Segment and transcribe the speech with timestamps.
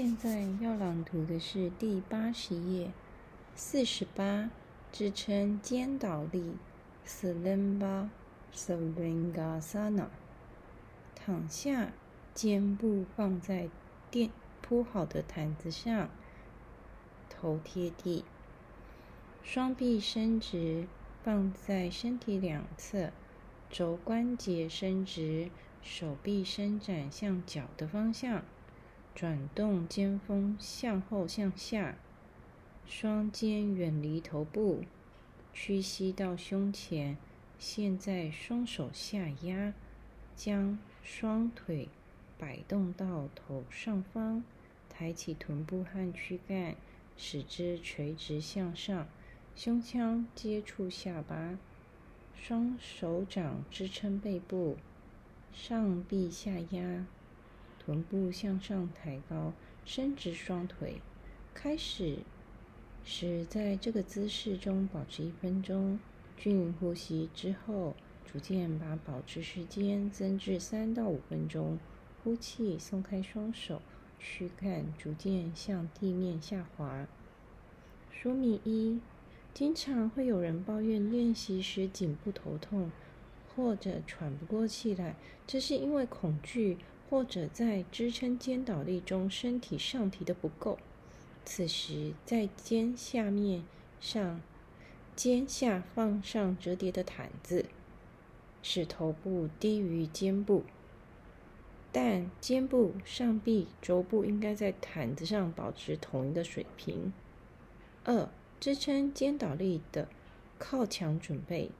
[0.00, 2.92] 现在要朗读的是第八十页，
[3.56, 4.48] 四十八，
[4.92, 6.54] 支撑肩倒立
[7.04, 8.08] s l i m b a
[8.54, 10.06] Svangasana）。
[11.16, 11.90] 躺下，
[12.32, 13.68] 肩部放在
[14.08, 14.30] 垫
[14.62, 16.08] 铺好的毯子上，
[17.28, 18.24] 头贴地，
[19.42, 20.86] 双臂伸直，
[21.24, 23.10] 放在身体两侧，
[23.68, 25.50] 肘关节伸直，
[25.82, 28.44] 手臂伸展向脚的方向。
[29.20, 31.96] 转动肩峰向后向下，
[32.86, 34.84] 双肩远离头部，
[35.52, 37.16] 屈膝到胸前。
[37.58, 39.74] 现在双手下压，
[40.36, 41.88] 将双腿
[42.38, 44.44] 摆动到头上方，
[44.88, 46.76] 抬起臀部和躯干，
[47.16, 49.08] 使之垂直向上，
[49.56, 51.58] 胸腔接触下巴，
[52.36, 54.76] 双手掌支撑背部，
[55.52, 57.04] 上臂下压。
[57.88, 59.54] 臀部向上抬高，
[59.86, 61.00] 伸直双腿。
[61.54, 62.18] 开始
[63.02, 65.98] 是在这个姿势中保持一分钟。
[66.36, 67.96] 均匀呼吸之后，
[68.30, 71.78] 逐渐把保持时间增至三到五分钟。
[72.22, 73.80] 呼气，松开双手，
[74.18, 77.06] 躯干逐渐向地面下滑。
[78.10, 79.00] 说明一：
[79.54, 82.90] 经常会有人抱怨练习时颈部头痛，
[83.56, 86.76] 或者喘不过气来，这是因为恐惧。
[87.08, 90.78] 或者在支撑肩倒立中，身体上提的不够。
[91.44, 93.64] 此时，在肩下面
[93.98, 94.42] 上
[95.16, 97.64] 肩下放上折叠的毯子，
[98.62, 100.64] 使头部低于肩部，
[101.90, 107.12] 但肩部、上臂、肘部应该在毯子上保持同一个水平。
[108.04, 108.28] 二、
[108.60, 110.08] 支撑肩倒立的
[110.58, 111.70] 靠墙准备：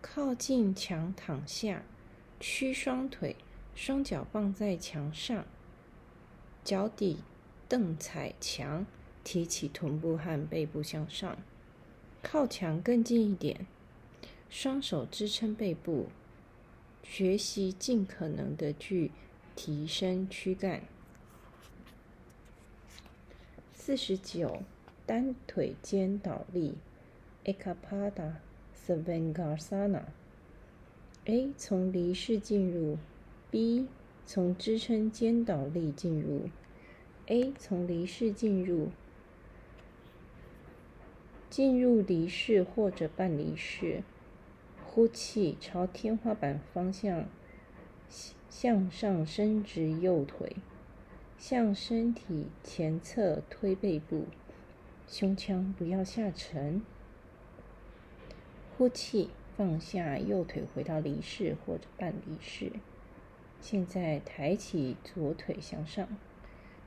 [0.00, 1.82] 靠近墙躺下，
[2.38, 3.34] 屈双腿。
[3.78, 5.44] 双脚放在墙上，
[6.64, 7.18] 脚底
[7.68, 8.84] 蹬踩墙，
[9.22, 11.38] 提起臀部和背部向上，
[12.20, 13.68] 靠墙更近一点，
[14.50, 16.08] 双手支撑背部，
[17.04, 19.12] 学习尽可能的去
[19.54, 20.82] 提升躯干。
[23.72, 24.64] 四十九，
[25.06, 26.74] 单腿肩倒立
[27.44, 28.32] ，Ekapada
[28.76, 30.02] Svangasana。
[31.26, 32.98] A 从离式进入。
[33.50, 33.86] B
[34.26, 36.50] 从支撑肩倒立进入
[37.28, 38.90] ，A 从离式进入，
[41.48, 44.02] 进入离式或者半离式，
[44.84, 47.24] 呼气朝天花板方向
[48.50, 50.56] 向上伸直右腿，
[51.38, 54.26] 向身体前侧推背部，
[55.06, 56.82] 胸腔不要下沉，
[58.76, 62.72] 呼气放下右腿回到离式或者半离式。
[63.60, 66.08] 现在抬起左腿向上，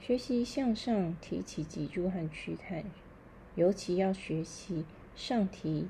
[0.00, 2.84] 学习向上提起脊柱和躯干，
[3.54, 4.84] 尤其要学习
[5.14, 5.88] 上提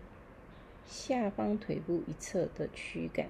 [0.84, 3.28] 下方腿部一侧的躯干。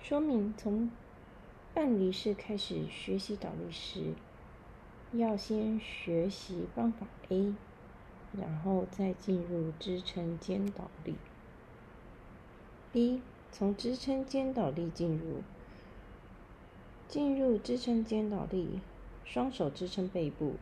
[0.00, 0.90] 说明：从
[1.72, 4.14] 半离式开始学习倒立时，
[5.12, 7.54] 要先学习方法 A，
[8.36, 11.14] 然后再进入支撑肩倒立。
[12.92, 15.42] B 从支撑肩倒立进入。
[17.12, 18.80] 进入支撑肩倒立，
[19.22, 20.54] 双手支撑背部，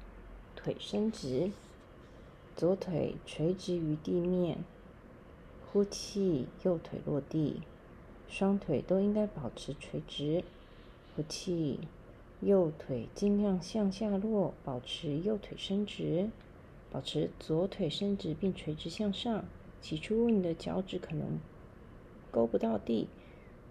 [0.56, 1.52] 腿伸直，
[2.56, 4.58] 左腿垂直于地面。
[5.70, 7.62] 呼气，右腿落地，
[8.28, 10.42] 双腿都应该保持垂直。
[11.14, 11.78] 呼气，
[12.40, 16.30] 右腿尽量向下落，保持右腿伸直，
[16.90, 19.44] 保持左腿伸直并垂直向上。
[19.80, 21.38] 起初你的脚趾可能
[22.32, 23.06] 勾不到地。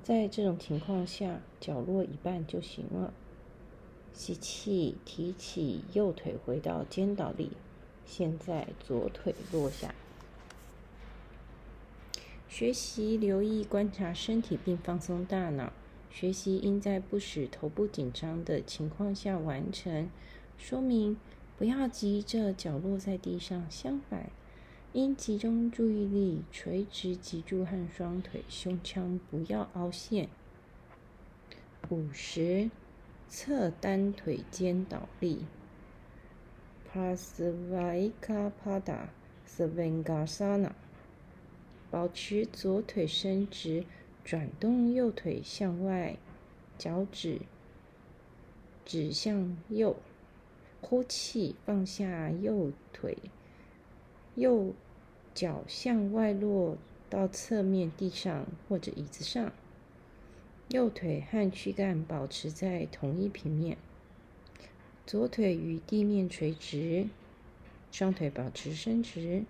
[0.04, 3.14] 在这种情况下，脚落一半就行了。
[4.14, 7.52] 吸气，提起右腿回到肩倒立。
[8.06, 9.94] 现在左腿落下。
[12.48, 15.72] 学习留意观察身体并放松大脑。
[16.10, 20.10] 学习应在不使头部紧张的情况下完成。
[20.58, 21.18] 说明：
[21.56, 24.32] 不要急着脚落在地上，相反。
[24.94, 30.30] 应集中注意力，垂直脊柱和双腿，胸腔不要凹陷。
[31.90, 32.72] 五十，
[33.28, 35.46] 侧单腿肩倒立
[36.92, 39.10] ，Prasvayikapada
[39.48, 40.72] Svangasana。
[41.92, 43.86] 保持左腿伸直，
[44.24, 46.18] 转动右腿向外，
[46.80, 47.42] 脚趾
[48.84, 49.98] 指向右。
[50.82, 53.16] 呼气，放下右腿。
[54.40, 54.74] 右
[55.36, 56.78] 脚向外落
[57.10, 59.52] 到侧面地上或者椅子上，
[60.70, 63.78] 右腿和躯干保持在同一平面。
[65.06, 67.10] 左腿与地面垂直，
[67.92, 69.44] 双腿保持伸直。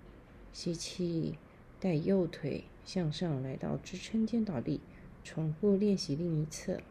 [0.52, 1.36] 吸气，
[1.80, 4.80] 带右腿向上来到支撑肩倒立，
[5.24, 6.82] 重复练习另一侧。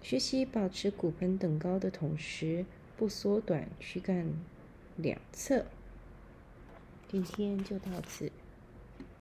[0.00, 2.64] 学习保持骨盆等高的同时，
[2.96, 4.32] 不缩短躯干
[4.96, 5.66] 两侧。
[7.10, 8.39] 今天就到此。